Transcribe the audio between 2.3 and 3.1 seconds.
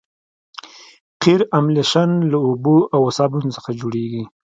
له اوبو او